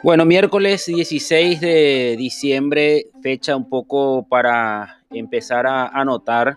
[0.00, 6.56] Bueno, miércoles 16 de diciembre, fecha un poco para empezar a anotar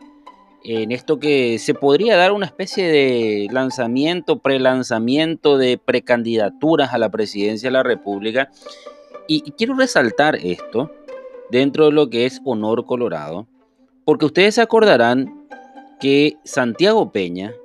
[0.63, 7.09] en esto que se podría dar una especie de lanzamiento, prelanzamiento de precandidaturas a la
[7.09, 8.51] presidencia de la República.
[9.27, 10.91] Y, quiero resaltar esto
[11.49, 13.47] dentro de lo que es Honor Colorado,
[14.05, 15.47] porque ustedes se acordarán
[15.99, 17.55] que Santiago Peña,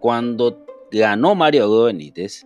[0.00, 2.44] cuando ganó Mario Benítez,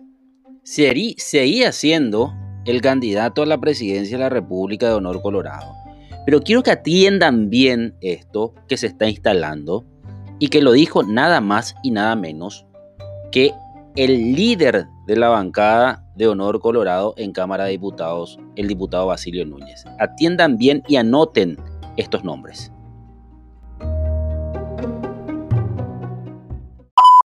[0.63, 2.35] seguía siendo
[2.69, 5.73] el candidato a la presidencia de la República de Honor Colorado.
[6.23, 9.85] Pero quiero que atiendan bien esto que se está instalando
[10.37, 12.67] y que lo dijo nada más y nada menos
[13.31, 13.53] que
[13.95, 19.47] el líder de la bancada de Honor Colorado en Cámara de Diputados, el diputado Basilio
[19.47, 19.85] Núñez.
[19.99, 21.57] Atiendan bien y anoten
[21.97, 22.71] estos nombres.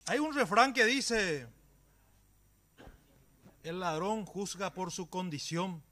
[0.06, 1.46] Hay un refrán que dice,
[3.62, 5.82] el ladrón juzga por su condición.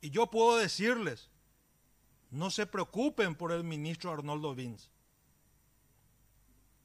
[0.00, 1.30] Y yo puedo decirles,
[2.30, 4.90] no se preocupen por el ministro Arnoldo Vins.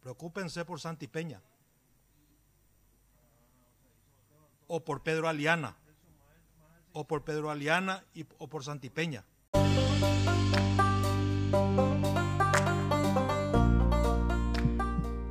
[0.02, 1.42] Preocúpense por Santi Peña.
[4.68, 5.76] O por Pedro Aliana.
[6.94, 9.26] O por Pedro Aliana y, o por Santi Peña.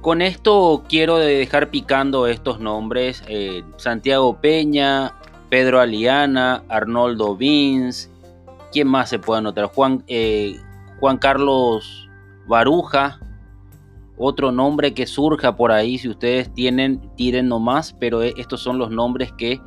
[0.00, 3.24] Con esto quiero dejar picando estos nombres.
[3.26, 5.12] Eh, Santiago Peña,
[5.50, 8.08] Pedro Aliana, Arnoldo Vins.
[8.70, 9.66] ¿Quién más se puede anotar?
[9.66, 10.56] Juan, eh,
[11.00, 12.08] Juan Carlos
[12.46, 13.18] Baruja.
[14.16, 18.78] Otro nombre que surja por ahí, si ustedes tienen, tiren nomás, pero eh, estos son
[18.78, 19.60] los nombres que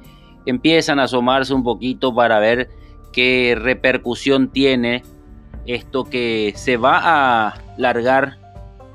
[0.46, 2.70] empiezan a asomarse un poquito para ver
[3.14, 5.04] qué repercusión tiene
[5.66, 8.41] esto que se va a largar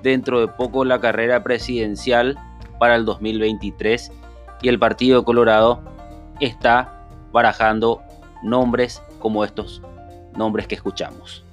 [0.06, 2.38] dentro de poco la carrera presidencial
[2.78, 4.12] para el 2023
[4.62, 5.82] y el Partido Colorado
[6.38, 8.02] está barajando
[8.42, 9.82] nombres como estos
[10.36, 11.45] nombres que escuchamos.